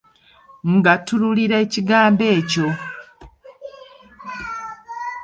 Ngattululira 0.73 1.55
ekigambo 1.65 2.23
ekyo. 2.37 2.67